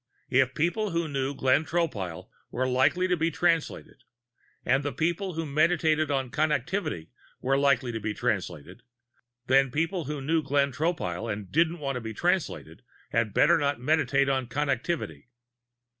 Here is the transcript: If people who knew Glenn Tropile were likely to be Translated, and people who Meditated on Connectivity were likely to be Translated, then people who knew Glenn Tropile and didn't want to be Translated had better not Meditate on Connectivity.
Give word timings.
If 0.31 0.55
people 0.55 0.89
who 0.89 1.07
knew 1.07 1.35
Glenn 1.35 1.63
Tropile 1.63 2.27
were 2.49 2.67
likely 2.67 3.07
to 3.07 3.15
be 3.15 3.29
Translated, 3.29 4.03
and 4.65 4.97
people 4.97 5.33
who 5.35 5.45
Meditated 5.45 6.09
on 6.09 6.31
Connectivity 6.31 7.09
were 7.39 7.55
likely 7.55 7.91
to 7.91 7.99
be 7.99 8.11
Translated, 8.15 8.81
then 9.45 9.69
people 9.69 10.05
who 10.05 10.19
knew 10.19 10.41
Glenn 10.41 10.71
Tropile 10.71 11.31
and 11.31 11.51
didn't 11.51 11.77
want 11.77 11.97
to 11.97 12.01
be 12.01 12.15
Translated 12.15 12.81
had 13.11 13.31
better 13.31 13.59
not 13.59 13.79
Meditate 13.79 14.27
on 14.27 14.47
Connectivity. 14.47 15.25